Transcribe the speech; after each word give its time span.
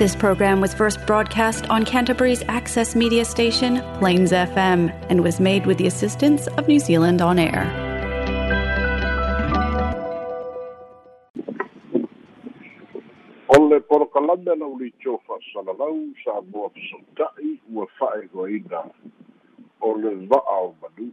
This 0.00 0.16
program 0.16 0.62
was 0.62 0.72
first 0.72 1.04
broadcast 1.06 1.68
on 1.68 1.84
Canterbury's 1.84 2.42
access 2.48 2.96
media 2.96 3.22
station, 3.22 3.82
Plains 3.98 4.32
FM, 4.32 4.88
and 5.10 5.22
was 5.22 5.38
made 5.38 5.66
with 5.66 5.76
the 5.76 5.86
assistance 5.86 6.46
of 6.56 6.66
New 6.66 6.78
Zealand 6.78 7.20
On 7.20 7.38
Air. 7.38 7.68
Ole 13.50 13.78
porokalame 13.80 14.56
na 14.56 14.64
uli 14.64 14.90
chofa 15.04 15.36
salalau 15.52 16.14
sa 16.24 16.40
mua 16.48 16.70
pisotai 16.72 17.60
ua 17.68 17.84
whae 18.00 18.24
goina 18.32 18.88
le 19.84 20.26
vaa 20.32 20.40
o 20.48 20.74
manu. 20.80 21.12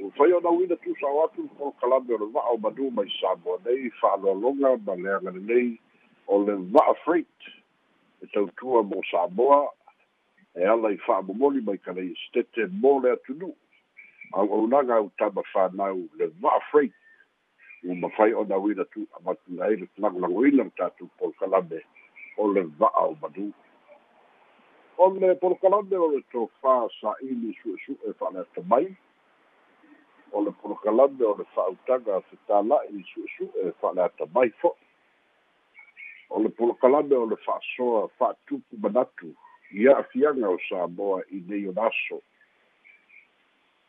Ua 0.00 0.10
whai 0.16 0.32
o 0.32 0.40
na 0.40 0.48
wina 0.48 0.80
tu 0.80 0.96
sa 0.96 1.12
watu 1.12 1.44
porokalame 1.60 2.08
o 2.08 2.24
le 2.24 2.32
vaa 2.32 2.48
o 2.48 2.56
manu 2.56 2.90
mai 2.90 3.12
sa 3.20 3.36
mua 3.44 3.60
nei 3.66 3.92
whaaloalonga 4.00 4.80
ma 4.86 4.94
leanga 4.96 5.30
nei 5.36 5.78
o 6.32 6.38
le 6.46 6.54
vaa 6.72 6.94
freight 7.04 7.40
e 8.22 8.26
tau 8.32 8.48
tua 8.56 8.82
mo 8.82 9.02
sa 9.10 9.26
moa 9.36 9.68
e 10.56 10.64
ala 10.64 10.88
i 10.94 10.98
wha 11.06 11.20
momoli 11.28 11.60
mai 11.60 11.78
ka 11.78 11.92
stete 12.24 12.66
mo 12.82 13.00
le 13.00 13.12
atunu. 13.12 13.52
Au 14.32 14.48
au 14.48 15.10
tama 15.18 15.42
whanau 15.54 16.08
le 16.18 16.26
vaa 16.40 16.60
freight 16.70 16.94
ua 17.84 17.94
mafai 17.94 18.34
ona 18.34 18.58
uina 18.58 18.84
tu 18.84 19.06
amatuga 19.16 19.64
ai 19.64 19.76
le 19.76 19.86
talagolagoina 19.86 20.64
le 20.64 20.70
tatou 20.70 21.10
polokalame 21.18 21.82
o 22.38 22.48
le 22.52 22.62
va'a 22.78 23.04
o 23.10 23.16
manu. 23.20 23.52
O 24.98 25.10
le 25.10 25.34
polokalame 25.34 25.96
o 25.96 26.08
le 26.14 26.22
tofā 26.32 26.88
sa'ili 27.00 27.52
su'esu'e 27.60 28.14
fa'aleata 28.18 28.62
mai. 28.68 28.88
O 30.32 30.40
le 30.40 30.50
polokalame 30.62 31.24
o 31.24 31.36
le 31.36 31.44
fa'autaga 31.54 32.22
fetāla'i 32.30 33.04
su'esu'e 33.12 33.74
fa'aleata 33.80 34.30
mai 34.34 34.48
fo'i 34.62 34.91
o 36.32 36.42
le 36.42 36.48
polokalame 36.48 37.16
o 37.16 37.26
le 37.26 37.36
fa'asoa 37.44 38.08
fa'atupu 38.18 38.80
manatu 38.80 39.34
i 39.72 39.88
a'afiaga 39.88 40.48
o 40.48 40.58
samoa 40.68 41.22
i 41.30 41.40
nei 41.48 41.66
o 41.68 41.72
naso. 41.76 42.20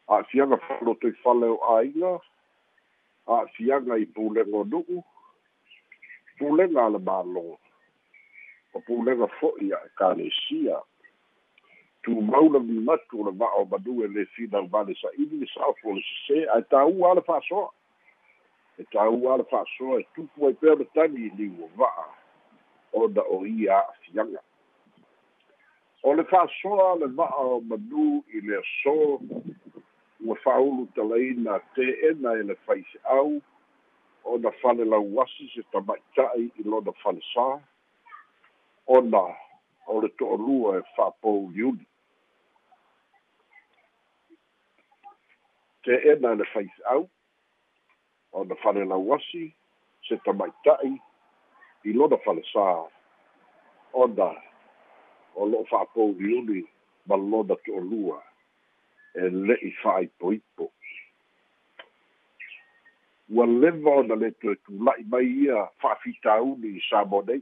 A'afiaga 0.08 0.60
fa'aloto 0.68 1.08
i 1.08 1.16
fale 1.24 1.48
o 1.56 1.60
āiga 1.78 2.18
a'afiaga 3.28 3.98
i 3.98 4.06
pulega 4.16 4.58
o 4.60 4.64
nu'u 4.64 5.04
pulega 6.40 6.86
a 6.86 6.90
le 6.96 7.00
mālo. 7.00 7.46
O 8.74 8.82
pulega 8.88 9.30
fo'i 9.40 9.72
a 9.72 9.80
ekalesia 9.88 10.82
tumau 12.04 12.50
le 12.52 12.60
minatu 12.60 13.22
o 13.22 13.30
le 13.30 13.38
va'a 13.40 13.62
o 13.62 13.66
manu 13.72 14.04
e 14.04 14.08
lē 14.12 14.26
fina 14.36 14.62
vale 14.74 14.96
sa'ili 15.00 15.40
le 15.40 15.48
sa'afu 15.54 15.94
o 15.94 15.96
le 15.96 16.04
sesē 16.10 16.44
ae 16.56 16.68
tāua 16.74 17.12
a 17.12 17.20
le 17.20 17.24
fa'asoa 17.30 17.70
e 18.82 18.84
tāua 18.92 19.38
a 19.38 19.40
le 19.40 19.48
fa'asoa 19.52 20.02
e 20.02 20.08
tupu 20.16 20.48
ai 20.48 20.60
pea 20.60 20.76
le 20.76 20.90
tani 20.96 21.30
i 21.30 21.32
liu 21.38 21.64
o 21.64 21.72
va'a 21.80 22.23
ona 22.94 23.22
o 23.22 23.46
ia 23.46 23.78
a'afiaga 23.78 24.42
o 26.04 26.14
le 26.14 26.24
fa'asoa 26.24 26.96
le 27.00 27.08
va'a 27.08 27.44
o 27.56 27.62
manu 27.62 28.24
i 28.34 28.42
le 28.42 28.58
aso 28.58 29.20
ua 30.26 30.36
fa'aulu 30.44 30.88
talaina 30.96 31.60
te'ena 31.76 32.34
e 32.40 32.44
le 32.44 32.56
faise'au 32.66 33.42
ona 34.24 34.52
fale 34.62 34.86
lauasi 34.86 35.50
se 35.56 35.64
tama'ita'i 35.72 36.52
i 36.60 36.64
lona 36.64 36.92
falesā 37.04 37.48
ona 38.88 39.24
o 39.88 40.02
le 40.02 40.10
to'olua 40.20 40.78
e 40.80 40.84
fa'apouliuli 40.96 41.88
te'ena 45.84 46.36
e 46.36 46.40
le 46.44 46.48
faise'au 46.54 47.10
ona 48.34 48.56
fale 48.64 48.86
lauasi 48.86 49.50
se 50.08 50.20
tama'ita'i 50.28 50.96
i 51.84 51.94
lona 51.94 52.18
falesā 52.26 52.68
ona 53.94 54.30
o 55.36 55.46
lo'o 55.50 55.66
fa'apouliuli 55.72 56.64
ma 57.08 57.18
lona 57.18 57.56
to'olua 57.66 58.20
e 59.16 59.30
le'i 59.30 59.72
fa'aipoipo 59.82 60.70
ua 63.34 63.46
leva 63.46 63.92
ona 64.04 64.16
le 64.16 64.32
toe 64.32 64.56
tula'i 64.66 65.04
mai 65.12 65.28
ia 65.46 65.66
fa'afitauli 65.82 66.76
i 66.78 66.82
sa 66.90 67.04
mo 67.06 67.22
nei 67.28 67.42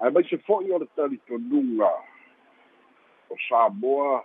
ae 0.00 0.10
mai 0.10 0.24
se 0.30 0.38
fo'i 0.46 0.72
o 0.72 0.78
le 0.78 0.88
talitonuga 0.96 1.92
o 3.30 3.36
samoa 3.48 4.24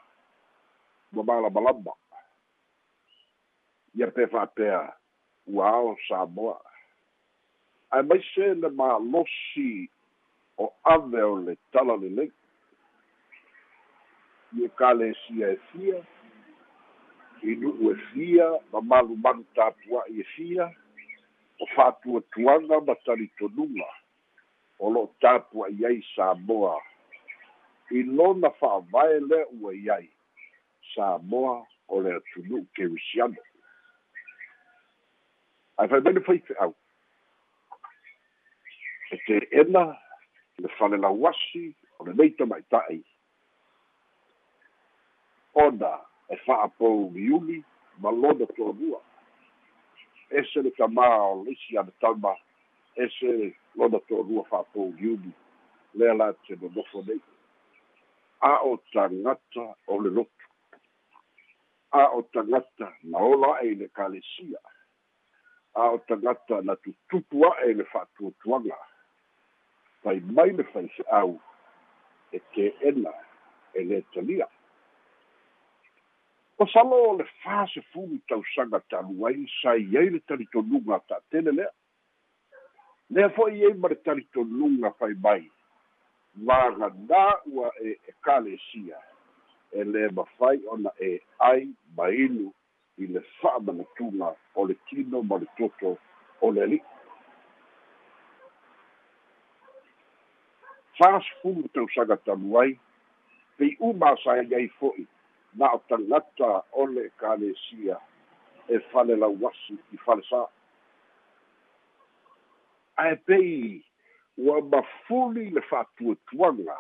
ma 1.12 1.24
malamalama 1.24 1.94
ia 3.96 4.08
pe 4.16 4.28
fa'apea 4.28 4.82
ua 5.48 5.70
ao 5.70 5.96
samoa 6.08 6.69
ae 7.92 8.02
mai 8.02 8.22
se 8.34 8.54
le 8.54 8.70
malosi 8.70 9.90
o 10.58 10.74
ave 10.84 11.22
o 11.24 11.36
le 11.46 11.58
tala 11.72 11.96
lelei 11.98 12.32
ia 14.58 14.70
kalesia 14.70 15.48
e 15.50 15.58
fia 15.72 16.00
i 17.42 17.56
nu'u 17.56 17.92
e 17.92 17.96
fia 18.12 18.48
ma 18.72 18.82
malumalu 18.82 19.44
tapua'i 19.56 20.22
e 20.22 20.24
fia 20.36 20.66
o 21.60 21.66
fa'atuatuaga 21.76 22.82
ma 22.88 22.96
talitonuga 23.06 23.90
o 24.80 24.90
lo'o 24.94 25.14
tapua'i 25.22 25.86
ai 25.86 26.02
samoa 26.16 26.76
i 27.92 28.04
lona 28.04 28.50
fa'avae 28.60 29.20
lea 29.20 29.46
ua 29.62 29.74
i 29.74 29.90
ai 29.90 30.10
samoa 30.96 31.66
o 31.88 32.02
le 32.02 32.14
atunu'u 32.16 32.66
kerisiano 32.76 33.42
ae 35.78 35.88
fai 35.88 36.02
mai 36.02 36.14
le 36.14 36.22
faife'au 36.22 36.74
e 39.12 39.18
te'ena 39.26 39.84
le 40.58 40.70
falelauasi 40.78 41.76
o 42.00 42.06
lenei 42.06 42.32
tama'ita'i 42.38 43.02
ona 45.54 45.92
e 46.30 46.36
fa'apouliuli 46.46 47.64
ma 48.02 48.12
lona 48.12 48.46
to'alua 48.56 49.02
ese 50.30 50.62
le 50.62 50.72
tamā 50.78 51.10
o 51.32 51.44
le 51.44 51.58
isi 51.58 51.78
ana 51.78 51.92
tama 52.00 52.36
ese 52.96 53.54
lona 53.76 54.00
to'alua 54.08 54.44
fa'apouliuli 54.52 55.34
lea 55.94 56.14
la 56.14 56.34
te 56.34 56.56
nonofo 56.62 57.04
nei. 57.08 57.22
A 58.40 58.62
o 58.64 58.78
tagata 58.94 59.76
o 59.88 60.02
le 60.02 60.10
lotu. 60.10 60.48
A 61.92 62.04
o 62.14 62.22
tagata 62.34 62.94
na 63.04 63.18
ola 63.18 63.56
a'e 63.58 63.72
i 63.72 63.76
le 63.76 63.88
kalesia. 63.90 64.62
A 65.74 65.90
o 65.96 65.98
tagata 66.08 66.62
na 66.62 66.76
tutupu 66.76 67.46
a'e 67.50 67.74
le 67.74 67.86
fa'atuatuaga 67.92 68.78
fai 70.04 70.20
mai 70.20 70.52
le 70.52 70.64
faise'au 70.64 71.40
e 72.32 72.40
te'ena 72.54 73.14
e 73.74 73.84
lē 73.90 74.02
talia 74.14 74.48
o 76.60 76.68
salo 76.68 76.96
o 77.10 77.18
le 77.18 77.26
fasefulu 77.44 78.20
tausaga 78.28 78.80
talu 78.90 79.26
ai 79.28 79.46
sai 79.62 79.98
ai 79.98 80.10
le 80.10 80.20
talitonuga 80.20 81.00
ta'atele 81.08 81.52
lea. 81.52 81.72
Lea 83.10 83.30
fo'i 83.30 83.64
ai 83.66 83.74
ma 83.74 83.88
le 83.88 83.96
talitonuga 83.96 84.92
fai 85.00 85.16
mai. 85.24 85.48
Vaganā 86.36 87.24
ua 87.46 87.72
e 87.80 87.96
e 88.04 88.14
kalesia 88.22 89.00
e 89.72 89.84
lē 89.84 90.12
mafai 90.12 90.60
ona 90.68 90.92
e 91.00 91.22
ai 91.40 91.72
ma 91.96 92.12
inu 92.12 92.52
i 92.98 93.08
le 93.08 93.24
fa'amanatuga 93.40 94.36
o 94.56 94.66
le 94.68 94.76
tino 94.90 95.24
ma 95.24 95.40
le 95.40 95.48
toto 95.58 95.98
o 96.42 96.52
le 96.52 96.64
ali'i 96.64 96.99
fasefulu 101.00 101.68
tausaga 101.74 102.18
talu 102.18 102.60
ai 102.60 102.80
pei 103.58 103.76
uma 103.80 104.16
sai 104.24 104.46
ai 104.54 104.68
fo'i 104.80 105.08
na 105.54 105.72
o 105.74 105.80
tagata 105.90 106.64
o 106.72 106.86
le 106.86 107.06
ekalesia 107.10 107.98
e 108.68 108.80
fale 108.92 109.16
lauasi 109.16 109.78
i 109.96 109.98
falesā 110.06 110.42
ae 113.04 113.16
pei 113.30 113.80
ua 114.38 114.62
mafuli 114.62 115.50
le 115.56 115.62
fa'atuatuaga 115.72 116.78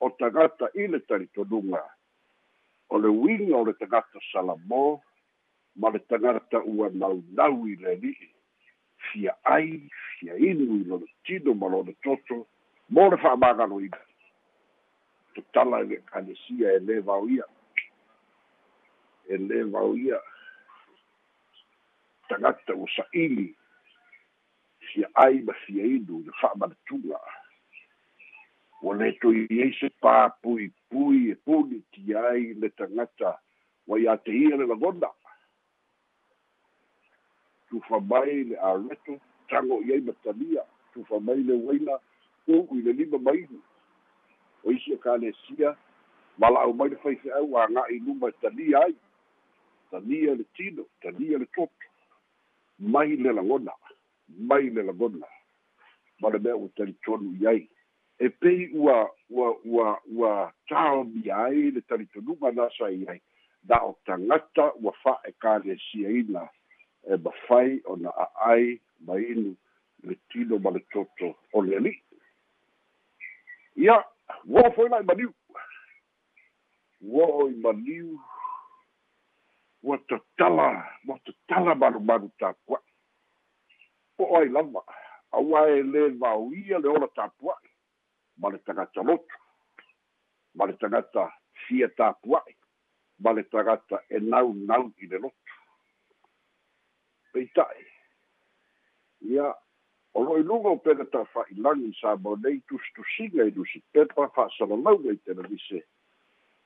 o 0.00 0.10
tagata 0.18 0.70
i 0.74 0.88
le 0.88 1.00
talitonuga 1.00 1.84
o 2.88 2.98
le 2.98 3.08
uiga 3.08 3.56
o 3.56 3.64
le 3.68 3.76
tagata 3.80 4.18
salamo 4.32 5.02
ma 5.76 5.90
le 5.90 6.00
tagata 6.08 6.64
ua 6.64 6.88
naunau 6.90 7.66
i 7.68 7.76
le 7.76 7.92
ali'i 7.96 8.30
fia 9.08 9.36
ai 9.44 9.88
fia 10.18 10.36
inu 10.36 10.80
i 10.80 10.84
lona 10.84 11.06
tino 11.24 11.54
ma 11.54 11.68
lona 11.68 11.92
toto 12.02 12.46
mo 12.88 13.08
le 13.10 13.16
fa'amagaloina 13.16 13.98
totala 15.34 15.80
i 15.82 15.86
le 15.88 15.94
ekalesia 16.00 16.72
e 16.76 16.80
lē 16.88 17.00
vaoia 17.04 17.44
e 19.28 19.36
lē 19.36 19.58
vaoia 19.72 20.20
tagata 22.28 22.74
ua 22.74 22.88
sa'ili 22.96 23.48
fia 24.88 25.08
ai 25.24 25.42
ma 25.42 25.52
fia 25.64 25.84
inu 25.84 26.22
le 26.26 26.32
fa'amanatuga 26.40 27.20
ua 28.82 28.96
lē 28.96 29.12
toi 29.20 29.44
ai 29.50 29.72
se 29.80 29.88
papuipui 30.00 31.30
e 31.32 31.34
puni 31.44 31.82
tia 31.92 32.24
ai 32.32 32.54
le 32.54 32.68
tagata 32.70 33.36
ua 33.86 34.00
iā 34.00 34.16
te 34.24 34.32
ia 34.32 34.56
le 34.56 34.66
lagona 34.66 35.12
tufa 37.68 38.00
mai 38.00 38.44
le 38.48 38.56
areto 38.56 39.20
tago 39.48 39.80
i 39.84 39.92
ai 39.92 40.00
matalia 40.00 40.64
tufa 40.92 41.20
mai 41.20 41.42
le 41.42 41.54
uaina 41.54 42.00
u'u 42.48 42.78
i 42.78 42.82
le 42.82 42.92
lima 42.92 43.18
mainu 43.18 43.60
o 44.64 44.72
isi 44.72 44.94
o 44.94 44.98
kalesia 44.98 45.76
ma 46.38 46.50
la'au 46.50 46.72
mai 46.72 46.88
le 46.88 46.96
faife'au 46.96 47.58
aga'i 47.58 47.98
luma 47.98 48.28
e 48.28 48.32
talia 48.40 48.78
ai 48.84 48.94
talia 49.90 50.34
le 50.34 50.44
tino 50.56 50.84
talia 51.02 51.38
le 51.38 51.46
toto. 51.54 51.86
Mai 52.78 53.16
le 53.16 53.32
lagona 53.32 53.72
mai 54.28 54.70
le 54.70 54.82
lagona 54.82 55.26
ma 56.20 56.30
le 56.30 56.38
mea 56.38 56.56
ua 56.56 56.68
talitonu 56.76 57.34
i 57.40 57.46
ai. 57.46 57.68
E 58.18 58.28
pei 58.28 58.70
ua 58.74 59.10
ua 59.30 59.56
ua 59.64 60.00
ua 60.06 60.52
taomia 60.68 61.36
ai 61.36 61.70
le 61.70 61.80
talitonuga 61.80 62.50
nasa 62.52 62.90
i 62.90 63.06
ai. 63.08 63.20
Na 63.68 63.82
o 63.82 63.98
tagata 64.04 64.72
ua 64.82 64.92
fa'e 65.02 65.32
kalesiaina 65.38 66.48
e 67.10 67.16
mafai 67.16 67.80
ona 67.84 68.10
a'ai 68.10 68.80
ma 69.06 69.18
inu 69.18 69.56
le 70.02 70.14
tino 70.30 70.58
ma 70.58 70.70
le 70.70 70.80
toto 70.92 71.34
o 71.52 71.62
le 71.62 71.76
ali'i 71.76 72.07
ia 73.78 73.96
ua 74.44 74.70
foi 74.74 74.88
la'i 74.90 75.06
maniu 75.06 75.32
ua 77.00 77.26
o 77.26 77.48
i 77.48 77.54
maniu 77.54 78.18
ua 79.82 79.98
tatala 80.10 80.68
ua 81.06 81.18
tatala 81.24 81.74
malumalu 81.74 82.30
tapua'i 82.38 82.92
po 84.16 84.24
o 84.24 84.38
ai 84.38 84.48
lava 84.48 84.82
aua 85.30 85.60
e 85.70 85.82
lē 85.82 86.02
vaoia 86.18 86.78
le 86.82 86.88
ola 86.88 87.08
tapua'i 87.14 87.70
ma 88.42 88.50
le 88.50 88.58
tagata 88.66 89.02
lotu 89.02 89.36
ma 90.54 90.66
le 90.66 90.74
tagata 90.82 91.30
fia 91.66 91.88
tapua'i 91.88 92.56
ma 93.22 93.32
le 93.32 93.42
tagata 93.52 94.02
e 94.10 94.18
naunau 94.20 94.90
i 95.02 95.06
le 95.06 95.18
lotu. 95.18 95.54
Peita'i 97.32 97.86
ia 99.30 99.54
o 100.14 100.24
lo'i 100.24 100.42
luga 100.42 100.68
o 100.68 100.76
pena 100.76 101.04
ta'afa'ilagi 101.04 101.92
sa 102.00 102.16
mo 102.16 102.36
nei 102.36 102.60
tusitusiga 102.68 103.44
i 103.44 103.50
lusi 103.50 103.82
pepa 103.92 104.28
fa'asalalauga 104.34 105.12
i 105.12 105.20
televise 105.28 105.82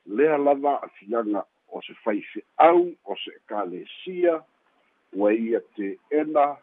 lea 0.06 0.38
lava 0.38 0.78
a'afiaga 0.78 1.44
o 1.68 1.82
se 1.82 1.94
faife'au 2.04 2.92
o 3.04 3.16
se 3.24 3.30
ekalesia 3.36 4.42
ua 5.12 5.32
ia 5.34 5.60
te 5.76 5.98
ena 6.10 6.56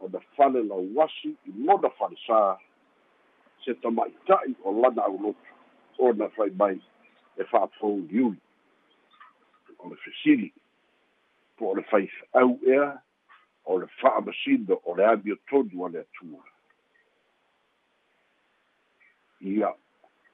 ona 0.00 0.20
fale 0.36 0.62
lauasi 0.62 1.32
i 1.46 1.52
lona 1.56 1.90
falesā 1.98 2.58
se 3.64 3.74
tama'ita'i 3.82 4.54
o 4.64 4.72
lana 4.80 5.02
aulotu 5.08 5.54
ona 5.98 6.28
fai 6.36 6.50
mai 6.50 6.80
e 7.36 7.44
fa'afouliuli 7.44 8.40
o 9.78 9.88
le 9.88 9.96
fesili 10.04 10.52
po 11.56 11.70
o 11.70 11.74
le 11.74 11.82
faife'au 11.82 12.58
ea 12.66 13.05
o 13.66 13.78
le 13.78 13.86
fa'amasino 14.00 14.80
o 14.84 14.94
le 14.94 15.04
amiotonu 15.04 15.86
a 15.86 15.88
le 15.88 16.00
atua. 16.00 16.44
Ia 19.40 19.72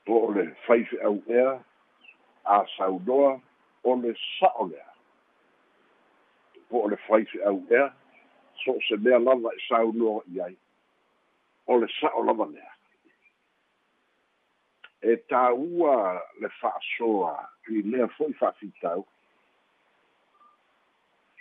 po 0.04 0.18
o 0.26 0.32
le 0.32 0.44
faife'au 0.66 1.22
ea 1.28 1.60
a 2.44 2.64
saunoa 2.76 3.40
o 3.84 3.94
le 3.96 4.14
sa'o 4.38 4.66
lea. 4.68 4.90
Po 6.68 6.84
o 6.84 6.88
le 6.88 6.96
faife'au 7.08 7.64
ea 7.70 7.88
so 8.64 8.76
se 8.88 8.96
mea 8.96 9.18
lava 9.18 9.54
e 9.56 9.64
saunoa 9.68 10.22
i 10.34 10.40
ai 10.40 10.56
o 11.66 11.78
le 11.80 11.88
sa'o 12.00 12.24
lava 12.24 12.46
lea. 12.52 12.74
E 15.02 15.16
tāua 15.32 16.20
le 16.40 16.52
fa'asoa 16.60 17.34
i 17.72 17.82
lea 17.82 18.12
fo'i 18.18 18.36
fa'afitau 18.38 19.06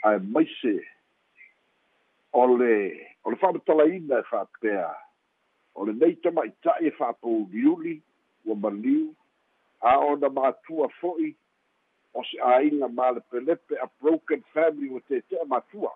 ae 0.08 0.18
maise 0.34 0.80
o 2.33 2.45
le 2.57 2.74
o 3.24 3.31
le 3.31 3.38
fa'amatalaina 3.38 4.19
e 4.19 4.28
fa'apea 4.30 4.92
o 5.75 5.86
le 5.86 5.94
nei 5.94 6.16
tama'ita'i 6.24 6.88
e 6.88 6.92
fa'apouliuli 6.98 8.01
ua 8.45 8.56
maliu. 8.56 9.16
A 9.81 9.98
ona 9.98 10.30
matua 10.30 10.88
fo'i 11.00 11.31
o 12.13 12.24
se 12.30 12.38
āiga 12.38 12.88
ma 12.88 13.10
le 13.16 13.22
pelepe 13.31 13.80
a 13.81 13.88
broken 14.01 14.44
family 14.54 14.89
ua 14.89 15.01
tete'a 15.10 15.45
matua 15.45 15.92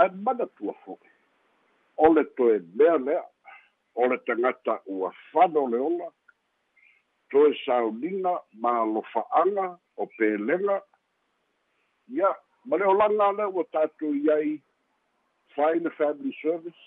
ae 0.00 0.08
manatua 0.24 0.74
fo'i. 0.84 1.10
O 1.96 2.12
le 2.14 2.24
toe 2.36 2.58
mea 2.74 2.96
lea 2.98 3.22
o 3.94 4.08
le 4.08 4.18
tagata 4.26 4.80
ua 4.86 5.12
fano 5.32 5.66
le 5.68 5.78
ola 5.78 6.08
toe 7.30 7.54
sauniga 7.64 8.40
ma 8.62 8.84
lofa'aga 8.84 9.66
o 9.96 10.06
pelega 10.18 10.80
ia 12.10 12.34
ma 12.64 12.76
le 12.76 12.84
olaga 12.84 13.32
le 13.32 13.46
ua 13.46 13.64
tatou 13.72 14.14
i 14.14 14.30
ai 14.30 14.60
fai 15.54 15.78
le 15.78 15.90
family 15.90 16.32
service 16.42 16.82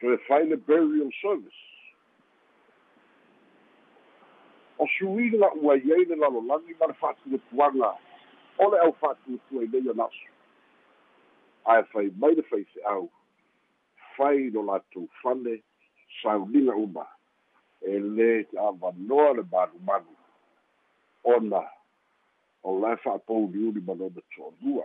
toe 0.00 0.18
fai 0.28 0.44
le 0.46 0.56
burial 0.56 1.10
service. 1.20 1.62
O 4.78 4.86
suiga 4.86 5.52
ua 5.62 5.76
i 5.76 5.92
ai 5.92 6.04
le 6.04 6.16
lalolagi 6.16 6.76
ma 6.80 6.86
le 6.86 6.94
fa'atuatuaga 6.94 7.92
o 8.58 8.70
le 8.70 8.78
au 8.86 8.92
fa'atuatua 9.00 9.62
i 9.64 9.68
nei 9.72 9.88
ona 9.94 10.04
aso 10.04 10.28
ae 11.68 11.82
fai 11.92 12.10
mai 12.16 12.34
le 12.34 12.42
faife'au 12.42 13.08
fai 14.16 14.50
no 14.50 14.62
latou 14.62 15.08
fale 15.22 15.62
sauliga 16.22 16.74
uma 16.74 17.06
e 17.80 17.98
lē 17.98 18.30
te 18.50 18.58
avanoa 18.58 19.32
le 19.38 19.42
malumalu 19.52 20.14
ona 21.34 21.77
lae 22.64 22.96
fa'apouliuli 22.96 23.80
ma 23.80 23.94
lona 23.94 24.22
to'olua 24.34 24.84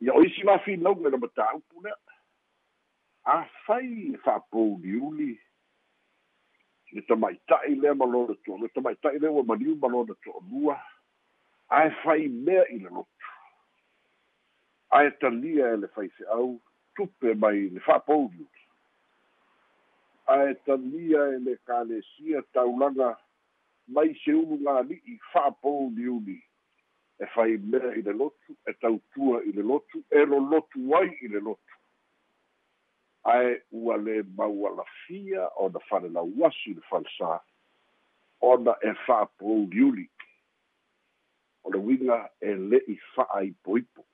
ia 0.00 0.14
o 0.14 0.22
isi 0.22 0.44
mafinauga 0.44 1.08
i 1.08 1.10
le 1.10 1.16
mataupu 1.16 1.82
lea 1.82 1.96
afai 3.24 4.16
fa'apouliuli 4.24 5.40
le 6.92 7.02
tama'ita'i 7.02 7.74
lea 7.74 7.94
ma 7.94 8.06
lona 8.06 8.34
to'olua 8.44 8.68
tama'ita'i 8.68 9.18
lea 9.18 9.30
ua 9.30 9.42
maliu 9.42 9.76
ma 9.76 9.88
lona 9.88 10.14
to'olua 10.24 10.80
ae 11.70 11.90
fai 12.02 12.28
mea 12.28 12.64
i 12.68 12.78
le 12.78 12.88
lotu. 12.90 13.28
Ae 14.90 15.10
talia 15.10 15.68
e 15.72 15.76
le 15.76 15.88
faife'au 15.88 16.60
tupe 16.94 17.34
mai 17.34 17.68
le 17.70 17.80
fa'apouliuli 17.80 18.60
ae 20.26 20.54
talia 20.54 21.28
e 21.34 21.38
le 21.38 21.56
kalesia 21.66 22.42
taulaga 22.52 23.16
mai 23.94 24.14
se 24.24 24.32
ulu 24.34 24.58
gali'i 24.64 25.18
fa'apouliuli 25.32 26.38
e 27.18 27.26
fai 27.34 27.58
mea 27.58 27.94
i 27.98 28.02
le 28.02 28.12
lotu 28.12 28.56
e 28.66 28.72
tautua 28.72 29.42
i 29.44 29.52
le 29.52 29.62
lotu 29.62 30.04
e 30.10 30.24
lolotu 30.24 30.94
ai 30.96 31.10
i 31.20 31.28
le 31.28 31.40
lotu. 31.40 31.74
Ae 33.24 33.62
ua 33.70 33.96
le 33.96 34.22
maualafia 34.22 35.48
ona 35.56 35.80
falelauasi 35.88 36.74
le 36.74 36.82
falesā 36.90 37.40
ona 38.40 38.76
e 38.80 38.94
fa'apouliuli 39.06 40.06
o 41.62 41.70
le 41.70 41.78
uiga 41.78 42.22
e 42.40 42.54
le'i 42.54 42.96
fa'aipoipo 43.14 44.06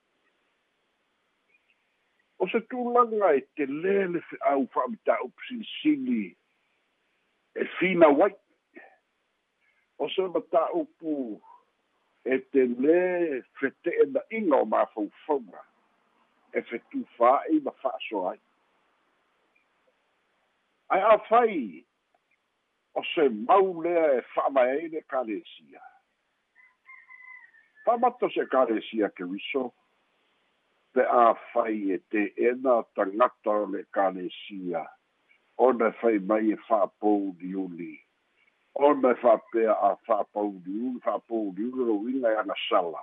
o 2.39 2.47
se 2.51 2.59
tulaga 2.69 3.31
e 3.37 3.41
te 3.55 3.65
lē 3.65 3.95
le 4.13 4.21
fe'au 4.29 4.67
fa'amita'upu 4.73 5.47
silisili 5.47 6.35
e 7.55 7.65
fina 7.77 8.09
uai 8.09 8.35
o 9.99 10.09
se 10.09 10.27
mata'upu 10.33 11.15
e 12.25 12.37
te 12.51 12.65
lē 12.67 13.43
inga 14.37 14.61
o 14.61 14.65
mafaufauga 14.65 15.63
e 16.53 16.61
fetufā'i 16.69 17.61
ma 17.63 17.73
fa'asoa 17.81 18.31
ai 18.33 18.41
ae 20.95 21.03
afai 21.15 21.85
o 22.97 23.03
se 23.13 23.29
mau 23.29 23.81
lea 23.83 24.05
e 24.17 24.21
fa'amae 24.33 24.71
ai 24.71 24.87
le 24.89 25.01
kalesia. 25.01 25.81
Fa'amata 27.85 28.25
o 28.25 28.29
se 28.33 28.45
kalesia 28.53 29.09
keriso 29.17 29.71
pe 30.93 31.03
a 31.05 31.35
fai 31.53 31.91
e 31.93 31.99
te 32.09 32.23
ena 32.49 32.81
tangata 32.95 33.51
o 33.51 33.65
le 33.73 33.83
kalesia 33.93 34.85
ona 35.57 35.91
fai 36.01 36.17
mai 36.19 36.53
e 36.53 36.57
pou 36.99 37.35
di 37.39 37.53
uli 38.77 38.85
ona 38.85 39.15
whapea 39.21 39.73
a 39.81 39.97
whapou 40.07 40.61
di 40.65 40.71
uli 40.71 40.99
whapou 41.05 41.51
di 41.55 41.63
uli 41.63 41.83
ro 41.83 42.09
inga 42.09 42.31
e 42.31 42.37
ana 42.37 42.53
sala 42.69 43.01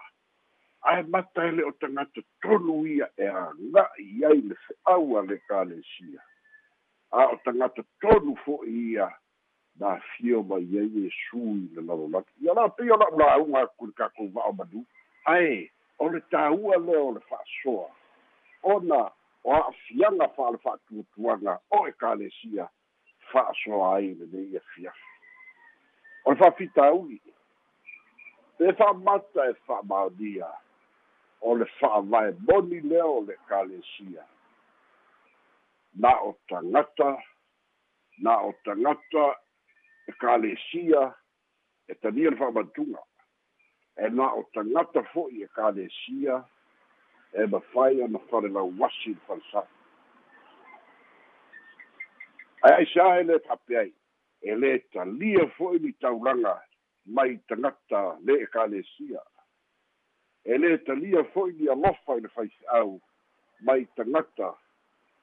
ai 0.82 1.02
mata 1.02 1.44
ele 1.44 1.64
o 1.64 1.72
tangata 1.72 2.22
tonu 2.42 2.86
ia 2.86 3.08
e 3.16 3.26
a 3.26 3.52
nga 3.70 3.90
i 3.98 4.24
ai 4.24 4.40
le 4.40 4.56
whaua 4.84 5.22
le 5.26 5.38
kalesia 5.48 6.22
a 7.10 7.26
o 7.26 7.36
tangata 7.44 7.82
tonu 8.00 8.36
fo 8.44 8.64
ia 8.66 9.10
na 9.80 10.00
fio 10.00 10.42
ma 10.42 10.58
iei 10.58 11.06
e 11.06 11.10
sui 11.30 11.68
le 11.74 11.82
lalo 11.82 12.08
laki 12.08 12.32
ia 12.40 12.54
la 12.54 12.68
pia 12.68 12.96
la 12.96 13.08
la 13.16 13.38
unga 13.38 13.66
kurikako 13.66 14.26
va 14.34 14.42
o 14.42 14.52
madu 14.52 14.84
ai 15.24 15.70
o 15.98 16.08
le 16.08 16.20
tāua 16.30 16.76
lea 16.86 17.02
o 17.02 17.12
le 17.12 17.20
fa'asoa 17.20 17.90
ona 18.62 19.10
o 19.44 19.52
a'afiaga 19.52 20.28
fa 20.36 20.50
le 20.50 20.58
fa'atuatuaga 20.58 21.58
o 21.70 21.88
e 21.88 21.92
kalesia 21.92 22.68
fa'asoa 23.32 23.96
ai 23.96 24.14
lenei 24.14 24.56
afiafi 24.56 25.03
o 26.24 26.30
le 26.32 26.36
fa'afitauli 26.36 27.20
pe 28.58 28.72
fa'amata 28.78 29.48
e 29.50 29.54
fa'amaonia 29.66 30.48
o 31.40 31.54
le 31.54 31.66
fa'avae 31.78 32.34
moni 32.48 32.80
lea 32.80 33.06
o 33.06 33.20
le 33.26 33.36
kalesia 33.48 34.24
na 35.94 36.12
o 36.22 36.36
tagata 36.48 37.18
na 38.18 38.40
o 38.40 38.52
tagata 38.64 39.26
e 40.08 40.12
kalesia 40.12 41.14
e 41.88 41.94
tania 41.94 42.30
le 42.30 42.36
fa'amatuga 42.36 43.02
e 43.96 44.08
na 44.08 44.32
o 44.32 44.42
tagata 44.54 45.02
fo'i 45.12 45.42
e 45.42 45.48
kalesia 45.48 46.44
e 47.32 47.46
mafai 47.46 48.02
ana 48.02 48.18
falelauasi 48.30 49.10
le 49.14 49.20
falesafi 49.26 49.74
ae 52.64 52.74
aisa 52.80 53.04
e 53.20 53.24
lē 53.28 53.36
ta'apeai 53.44 53.90
e 54.44 54.54
lē 54.60 54.72
talia 54.92 55.46
fo'i 55.56 55.78
ni 55.80 55.92
taulaga 56.04 56.54
mai 57.16 57.36
tagata 57.48 58.02
le 58.26 58.34
e 58.44 58.46
kalesia 58.54 59.22
e 60.44 60.58
lē 60.62 60.72
talia 60.86 61.22
fo'i 61.34 61.52
ni 61.58 61.68
alofa 61.74 62.16
i 62.18 62.24
le 62.24 62.30
faife'au 62.36 62.90
mai 63.68 63.86
tagata 63.96 64.50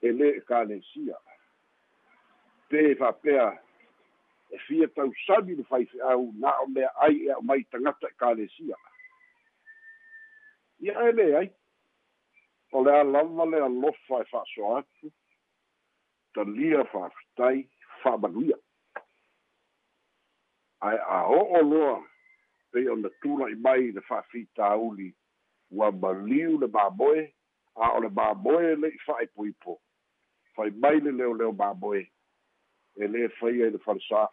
e 0.02 0.14
lē 0.20 0.30
e 0.38 0.42
kalesia 0.52 1.18
pe 2.70 2.82
fa'apea 3.02 3.48
e 4.50 4.58
fia 4.66 4.88
tausani 4.96 5.56
le 5.60 5.68
faife'au 5.70 6.26
na 6.42 6.56
o 6.64 6.68
mea 6.74 6.90
ai 7.06 7.22
e 7.28 7.36
o 7.36 7.42
mai 7.42 7.64
tagata 7.76 8.10
e 8.10 8.18
kalesia 8.24 8.78
ia 10.88 10.98
e 11.10 11.14
lē 11.20 11.28
ai 11.44 11.54
o 12.72 12.84
le 12.86 12.98
alava 13.04 13.46
le 13.54 13.62
alofa 13.70 14.24
e 14.26 14.30
fa'asoa 14.34 14.80
atu 14.82 15.14
talia 16.34 16.84
fa'afitai 16.96 17.64
fa'amanuia 18.02 18.58
ae 20.82 20.98
a 20.98 21.20
o'o 21.28 21.62
loa 21.72 21.98
pei 22.72 22.88
ona 22.90 23.10
tula'i 23.22 23.56
mai 23.56 23.92
le 23.92 24.02
fa'afitauli 24.02 25.10
ua 25.72 25.92
maliu 25.92 26.60
le 26.60 26.68
mamoe 26.68 27.34
a 27.76 27.92
o 27.96 28.00
le 28.00 28.10
mamoe 28.10 28.76
le'i 28.76 28.98
fa'aipoipo 29.06 29.80
fai 30.56 30.70
mai 30.72 31.00
le 31.00 31.12
leoleo 31.12 31.52
mamoe 31.52 32.02
e 32.96 33.08
lē 33.08 33.30
fai 33.40 33.62
ai 33.64 33.72
le 33.76 33.80
falesā 33.86 34.26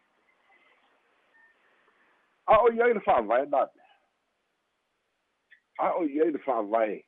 a 2.46 2.60
o 2.64 2.72
i 2.72 2.82
ai 2.82 2.94
le 2.96 3.04
fa'avae 3.06 3.46
nane 3.52 3.86
a 5.78 5.92
o 6.00 6.04
i 6.04 6.20
ai 6.24 6.32
le 6.32 6.44
fa'avae 6.46 7.00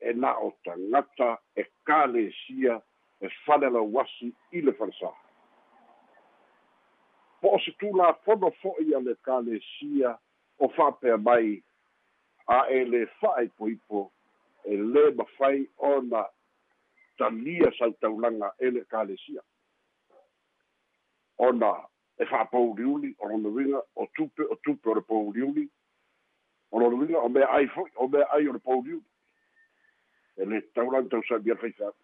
e 0.00 0.12
na 0.12 0.34
o 0.38 0.52
tagata 0.64 1.38
e 1.56 1.64
kalesia 1.86 2.80
e 3.20 3.28
fale 3.44 3.70
lauasi 3.70 4.34
i 4.52 4.60
le 4.60 4.74
falesā 4.80 5.12
po 5.12 5.21
o 7.52 7.58
se 7.60 7.72
tulafono 7.78 8.50
fo'i 8.62 8.94
a 8.96 9.00
le 9.00 9.14
kalesia 9.26 10.18
o 10.58 10.68
fa'apea 10.68 11.18
mai 11.20 11.62
a 12.48 12.58
e 12.72 12.84
lē 12.84 13.02
fa'aipoipo 13.20 14.00
e 14.64 14.76
lē 14.76 15.02
mafai 15.18 15.66
ona 15.76 16.24
talia 17.18 17.68
sautaulaga 17.78 18.52
e 18.58 18.70
le 18.70 18.84
kalesia 18.84 19.44
ona 21.38 21.72
e 22.18 22.24
fa'apouliuli 22.24 23.14
o 23.18 23.28
lona 23.28 23.54
viga 23.56 23.84
o 23.96 24.08
tupe 24.16 24.48
o 24.48 24.56
tupe 24.64 24.88
o 24.88 24.94
le 24.94 25.02
pouliuli 25.12 25.68
o 26.70 26.80
lona 26.80 27.18
o 27.20 27.28
mea 27.28 27.52
ai 27.52 27.68
fo'i 27.68 27.92
o 27.96 28.08
mea 28.08 28.32
ai 28.32 28.48
o 28.48 28.52
le 28.52 28.64
pouliuli 28.64 29.04
e 30.40 30.44
lē 30.44 30.64
taulan 30.74 31.08
tausami 31.08 31.50
ala 31.50 31.60
faifau 31.60 31.94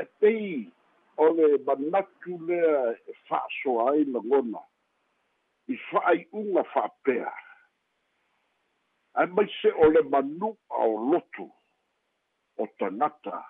e 0.00 0.04
pei 0.20 0.72
o 1.20 1.28
le 1.36 1.58
manatu 1.66 2.38
lea 2.48 2.96
e 3.10 3.12
fa'asoa 3.28 3.90
ai 3.92 4.04
lagona 4.04 4.62
i 5.68 5.76
fa'ai'uga 5.90 6.62
fa'apea 6.72 7.32
ae 9.20 9.26
mai 9.36 9.48
se 9.60 9.72
o 9.84 9.90
le 9.92 10.02
manu'a 10.12 10.84
o 10.86 10.96
lotu 11.10 11.48
o 12.56 12.66
tagata 12.78 13.42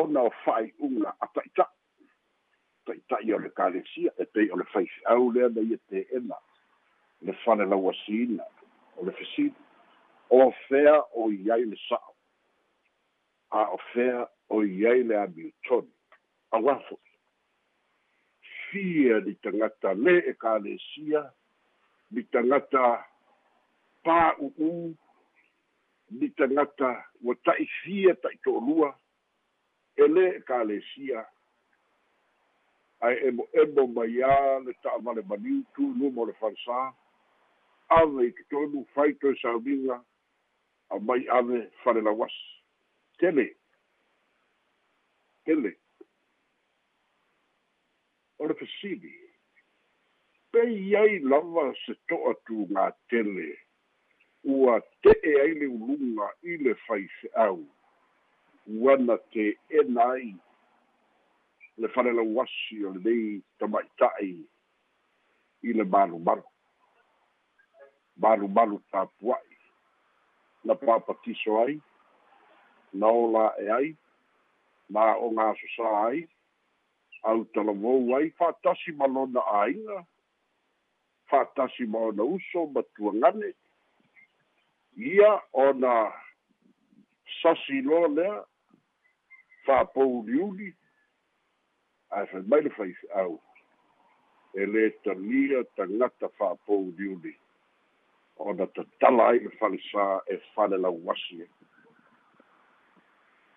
ona 0.00 0.26
o 0.26 0.32
fa'ai'uga 0.44 1.14
a 1.20 1.26
ta'ita'i 1.36 3.32
o 3.34 3.38
le 3.38 3.50
kalesia 3.54 4.10
e 4.18 4.24
pei 4.32 4.50
o 4.50 4.58
le 4.58 4.66
faife'au 4.74 5.30
lea 5.34 5.48
na 5.54 5.62
ia 5.62 5.78
te'ena 5.92 6.38
le 7.22 7.32
fale 7.44 7.64
lauasiina 7.70 8.44
o 8.96 9.06
le 9.06 9.12
fesili 9.12 9.54
o 10.30 10.50
fea 10.66 10.98
o 11.14 11.30
iai 11.30 11.64
le 11.70 11.76
sa'o. 11.88 12.14
A 13.50 13.62
o 13.74 13.78
fea 13.92 14.26
o 14.48 14.62
iai 14.62 15.02
le 15.02 15.16
amiutoni 15.22 15.99
auā 16.56 16.76
fo'i 16.88 17.10
fia 18.70 19.20
ni 19.26 19.34
tagata 19.44 19.94
lē 19.94 20.16
e 20.30 20.34
kalesia 20.44 21.22
ni 22.10 22.22
tagata 22.34 22.86
pā'u'u 24.06 24.70
ni 26.20 26.28
tagata 26.38 26.90
ua 27.22 27.34
ta'ifia 27.44 28.14
ta'ito'olua 28.22 28.90
e 29.96 30.08
lē 30.14 30.26
e 30.38 30.40
kalesia 30.50 31.26
ae 33.06 33.16
emo'emo 33.30 33.86
mai 33.96 34.22
ā 34.30 34.38
le 34.64 34.74
ta'avale 34.84 35.22
maniu 35.28 35.62
tu'uluma 35.74 36.22
o 36.22 36.30
le 36.30 36.34
falesā 36.42 36.80
ave 37.98 38.26
i 38.28 38.32
ke 38.38 38.46
tonu 38.52 38.84
fai 38.94 39.12
toe 39.22 39.34
saumiga 39.42 40.00
a 40.90 40.98
mai 40.98 41.22
ave 41.38 41.62
falelauasi 41.82 42.46
tele. 43.18 43.46
Tele 45.44 45.72
o 48.40 48.48
le 48.48 48.54
fesili 48.56 49.12
pei 50.52 50.96
ai 50.96 51.18
lava 51.22 51.70
se 51.84 51.94
to'atu 52.10 52.66
gā 52.70 52.90
tele. 53.10 53.50
Ua 54.50 54.78
te'e 55.04 55.34
ai 55.42 55.52
le 55.60 55.68
uluga 55.68 56.30
i 56.42 56.56
le 56.64 56.74
faife'au 56.86 57.60
uana 58.80 59.16
te'ena 59.34 60.06
ai 60.14 60.32
le 61.80 61.88
falelauasi 61.94 62.80
o 62.86 62.94
lenei 62.96 63.42
tama'ita'i 63.58 64.32
i 65.68 65.76
le 65.76 65.84
malumalu. 65.84 66.46
Malumalu 68.16 68.80
tapua'i 68.92 69.56
na 70.64 70.74
papatiso 70.74 71.60
ai 71.62 71.78
na 72.92 73.06
ola 73.06 73.46
e 73.60 73.70
ai 73.78 73.94
na 74.90 75.14
o 75.16 75.30
ngā 75.36 75.52
sosā 75.62 75.94
ai 76.08 76.26
au 77.22 77.44
talavou 77.44 78.16
ai 78.16 78.30
fa'atasi 78.38 78.92
ma 78.92 79.06
lona 79.06 79.40
āiga 79.62 80.04
fa'atasi 81.30 81.86
ma 81.86 81.98
ona 82.10 82.24
uso 82.24 82.66
ma 82.74 82.82
tuagane 82.96 83.52
ia 84.96 85.32
ona 85.52 86.12
sasi 87.42 87.82
loa 87.82 88.08
lea 88.08 88.44
fa'apouliuli 89.66 90.72
ae 92.16 92.26
fai 92.32 92.42
mai 92.48 92.62
le 92.62 92.70
faife'au 92.78 93.36
e 94.54 94.66
lē 94.72 94.88
talia 95.04 95.62
tagata 95.76 96.28
fa'apouliuli 96.38 97.36
ona 98.40 98.66
tatala 98.66 99.28
ai 99.32 99.44
le 99.44 99.52
falesā 99.60 100.06
e 100.32 100.40
fale 100.54 100.80
lauasi 100.80 101.44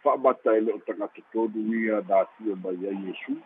fa'amata 0.03 0.57
e. 0.57 0.61
Le 0.61 0.73
o 0.75 0.79
tagata 0.87 1.21
tonu 1.31 1.63
ia 1.79 2.03
natia 2.11 2.55
mai 2.63 2.77
ai 2.91 2.99
iesu 3.07 3.39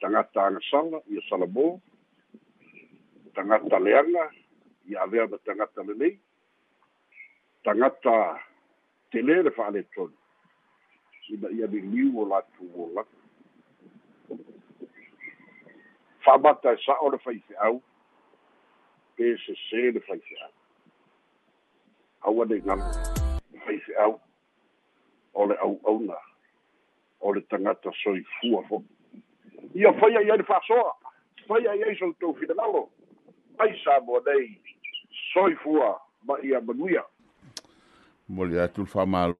tagata 0.00 0.46
agasala 0.46 1.02
ia 1.10 1.22
salamo 1.28 1.80
tagata 3.34 3.78
leaga 3.78 4.30
ia 4.88 5.02
avea 5.02 5.26
ma 5.26 5.38
tagata 5.38 5.82
lelei 5.82 6.18
tagata 7.64 8.40
tele 9.10 9.42
le 9.42 9.50
fa'aletonu 9.50 10.16
ina 11.28 11.48
ia 11.50 11.66
liliu 11.66 12.20
o 12.20 12.28
latu 12.28 12.64
olaga 12.82 13.16
fa'amata 16.24 16.72
e 16.72 16.78
sa'o 16.86 17.10
le 17.10 17.18
faife'au 17.18 17.82
pe 19.16 19.34
sesē 19.44 19.92
le 19.94 20.00
faife'au 20.00 20.52
aua 22.20 22.44
nei 22.46 22.60
gala 22.60 22.86
le 23.52 23.58
faife'au 23.66 24.20
o 25.34 25.46
le 25.46 25.56
au'auna 25.66 26.18
o 27.20 27.32
le 27.34 27.40
tagata 27.50 27.90
soifua 28.02 28.62
fo'i 28.68 28.97
ia 29.74 29.92
fai 29.92 30.16
ai 30.16 30.30
ai 30.30 30.38
le 30.38 30.44
fa'asoa 30.44 30.94
fai 31.48 31.66
ai 31.66 31.82
ai 31.82 31.96
soutou 31.96 32.34
finagalo 32.34 32.88
ai 33.58 33.74
sa 33.84 34.00
moa 34.00 34.20
nei 34.26 34.58
soifua 35.32 36.00
ma 36.26 36.34
ia 36.42 36.60
manuia 36.60 37.04
mo 38.28 38.44
le 38.44 38.62
atu 38.62 38.80
le 38.80 38.86
fa'amalo 38.86 39.34